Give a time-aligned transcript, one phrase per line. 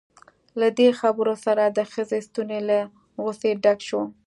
[0.59, 2.77] له دې خبرو سره د ښځې ستونی له
[3.23, 4.01] غصې ډک شو.